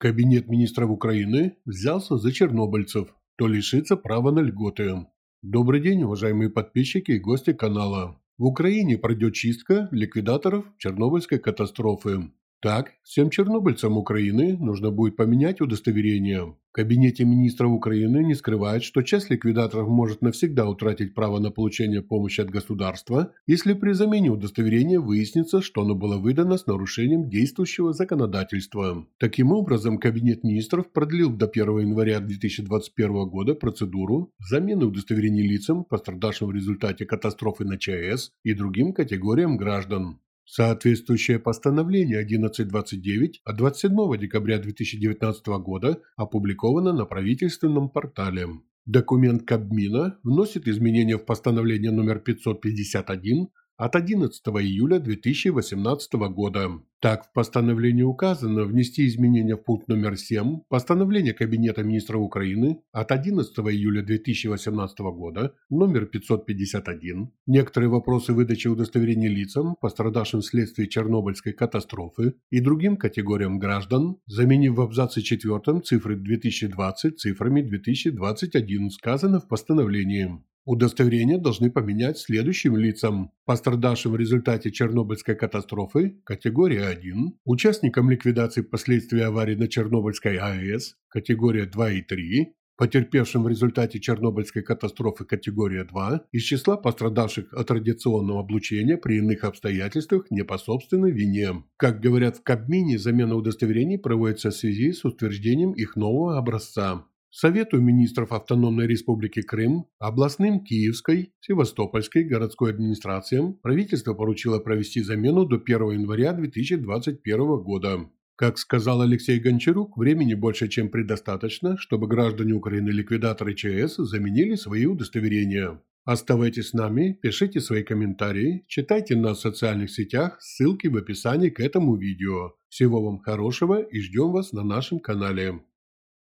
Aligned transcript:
Кабинет 0.00 0.46
министров 0.46 0.90
Украины 0.90 1.56
взялся 1.64 2.18
за 2.18 2.32
чернобыльцев, 2.32 3.08
то 3.36 3.48
лишится 3.48 3.96
права 3.96 4.30
на 4.30 4.38
льготы. 4.38 5.06
Добрый 5.42 5.80
день, 5.80 6.04
уважаемые 6.04 6.50
подписчики 6.50 7.12
и 7.12 7.18
гости 7.18 7.52
канала. 7.52 8.22
В 8.38 8.44
Украине 8.44 8.96
пройдет 8.96 9.34
чистка 9.34 9.88
ликвидаторов 9.90 10.66
Чернобыльской 10.78 11.40
катастрофы. 11.40 12.30
Так, 12.60 12.94
всем 13.04 13.30
чернобыльцам 13.30 13.98
Украины 13.98 14.56
нужно 14.58 14.90
будет 14.90 15.14
поменять 15.14 15.60
удостоверение. 15.60 16.56
В 16.70 16.72
кабинете 16.72 17.24
министров 17.24 17.70
Украины 17.70 18.24
не 18.24 18.34
скрывают, 18.34 18.82
что 18.82 19.02
часть 19.02 19.30
ликвидаторов 19.30 19.88
может 19.88 20.22
навсегда 20.22 20.68
утратить 20.68 21.14
право 21.14 21.38
на 21.38 21.52
получение 21.52 22.02
помощи 22.02 22.40
от 22.40 22.50
государства, 22.50 23.32
если 23.46 23.74
при 23.74 23.92
замене 23.92 24.30
удостоверения 24.30 24.98
выяснится, 24.98 25.62
что 25.62 25.82
оно 25.82 25.94
было 25.94 26.18
выдано 26.18 26.58
с 26.58 26.66
нарушением 26.66 27.28
действующего 27.28 27.92
законодательства. 27.92 29.06
Таким 29.18 29.52
образом, 29.52 29.98
кабинет 29.98 30.42
министров 30.42 30.90
продлил 30.90 31.30
до 31.30 31.46
1 31.46 31.78
января 31.78 32.18
2021 32.18 33.28
года 33.28 33.54
процедуру 33.54 34.32
замены 34.40 34.86
удостоверений 34.86 35.46
лицам, 35.46 35.84
пострадавшим 35.84 36.48
в 36.48 36.52
результате 36.52 37.06
катастрофы 37.06 37.64
на 37.64 37.78
ЧАЭС 37.78 38.32
и 38.42 38.52
другим 38.52 38.92
категориям 38.92 39.58
граждан. 39.58 40.18
Соответствующее 40.50 41.38
постановление 41.38 42.20
1129 42.20 43.42
от 43.44 43.56
27 43.58 44.16
декабря 44.16 44.58
2019 44.58 45.46
года 45.60 46.00
опубликовано 46.16 46.94
на 46.94 47.04
правительственном 47.04 47.90
портале. 47.90 48.46
Документ 48.86 49.46
Кабмина 49.46 50.18
вносит 50.22 50.66
изменения 50.66 51.18
в 51.18 51.26
постановление 51.26 51.90
номер 51.90 52.20
551 52.20 53.48
от 53.78 53.94
11 53.94 54.42
июля 54.60 54.98
2018 54.98 56.12
года. 56.30 56.68
Так, 57.00 57.26
в 57.26 57.32
постановлении 57.32 58.02
указано 58.02 58.64
внести 58.64 59.06
изменения 59.06 59.54
в 59.54 59.62
пункт 59.62 59.86
номер 59.86 60.16
7 60.16 60.62
постановления 60.68 61.32
Кабинета 61.32 61.84
министров 61.84 62.22
Украины 62.22 62.80
от 62.90 63.12
11 63.12 63.56
июля 63.58 64.02
2018 64.02 64.98
года 64.98 65.54
номер 65.70 66.06
551 66.06 67.30
некоторые 67.46 67.88
вопросы 67.88 68.32
выдачи 68.32 68.66
удостоверений 68.66 69.28
лицам, 69.28 69.76
пострадавшим 69.80 70.40
вследствие 70.40 70.88
Чернобыльской 70.88 71.52
катастрофы 71.52 72.34
и 72.50 72.60
другим 72.60 72.96
категориям 72.96 73.60
граждан, 73.60 74.16
заменив 74.26 74.74
в 74.74 74.80
абзаце 74.80 75.22
4 75.22 75.80
цифры 75.84 76.16
2020 76.16 77.18
цифрами 77.18 77.62
2021, 77.62 78.90
сказано 78.90 79.38
в 79.38 79.46
постановлении. 79.46 80.42
Удостоверения 80.68 81.38
должны 81.38 81.70
поменять 81.70 82.18
следующим 82.18 82.76
лицам. 82.76 83.32
Пострадавшим 83.46 84.12
в 84.12 84.16
результате 84.16 84.70
Чернобыльской 84.70 85.34
катастрофы 85.34 86.20
категория 86.24 86.88
1, 86.88 87.38
участникам 87.46 88.10
ликвидации 88.10 88.60
последствий 88.60 89.22
аварии 89.22 89.54
на 89.54 89.66
Чернобыльской 89.66 90.36
АЭС 90.36 90.96
категория 91.08 91.64
2 91.64 91.90
и 91.92 92.02
3, 92.02 92.52
потерпевшим 92.76 93.44
в 93.44 93.48
результате 93.48 93.98
Чернобыльской 93.98 94.62
катастрофы 94.62 95.24
категория 95.24 95.84
2 95.84 96.26
из 96.32 96.42
числа 96.42 96.76
пострадавших 96.76 97.54
от 97.54 97.70
радиационного 97.70 98.40
облучения 98.40 98.98
при 98.98 99.20
иных 99.20 99.44
обстоятельствах 99.44 100.30
не 100.30 100.44
по 100.44 100.58
собственной 100.58 101.12
вине. 101.12 101.64
Как 101.78 102.00
говорят 102.00 102.36
в 102.36 102.42
Кабмине, 102.42 102.98
замена 102.98 103.36
удостоверений 103.36 103.98
проводится 103.98 104.50
в 104.50 104.54
связи 104.54 104.92
с 104.92 105.02
утверждением 105.06 105.72
их 105.72 105.96
нового 105.96 106.36
образца. 106.36 107.06
Совету 107.30 107.78
министров 107.80 108.32
Автономной 108.32 108.86
Республики 108.86 109.42
Крым, 109.42 109.84
областным 109.98 110.64
Киевской, 110.64 111.34
Севастопольской 111.40 112.24
городской 112.24 112.70
администрациям 112.70 113.54
правительство 113.54 114.14
поручило 114.14 114.58
провести 114.58 115.02
замену 115.02 115.44
до 115.44 115.56
1 115.56 115.90
января 115.90 116.32
2021 116.32 117.62
года. 117.62 118.10
Как 118.34 118.56
сказал 118.56 119.02
Алексей 119.02 119.38
Гончарук, 119.40 119.98
времени 119.98 120.34
больше, 120.34 120.68
чем 120.68 120.88
предостаточно, 120.88 121.76
чтобы 121.76 122.06
граждане 122.06 122.54
Украины 122.54 122.88
ликвидаторы 122.90 123.54
ЧС 123.54 123.96
заменили 123.96 124.54
свои 124.54 124.86
удостоверения. 124.86 125.82
Оставайтесь 126.04 126.70
с 126.70 126.72
нами, 126.72 127.18
пишите 127.20 127.60
свои 127.60 127.82
комментарии, 127.82 128.64
читайте 128.68 129.16
нас 129.16 129.38
в 129.38 129.42
социальных 129.42 129.90
сетях, 129.90 130.40
ссылки 130.40 130.86
в 130.86 130.96
описании 130.96 131.50
к 131.50 131.60
этому 131.60 131.96
видео. 131.96 132.54
Всего 132.70 133.04
вам 133.04 133.18
хорошего 133.18 133.82
и 133.82 134.00
ждем 134.00 134.32
вас 134.32 134.52
на 134.52 134.64
нашем 134.64 135.00
канале. 135.00 135.60